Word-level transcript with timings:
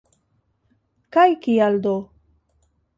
Kaj 1.19 1.27
kial 1.45 1.81
do? 1.87 1.97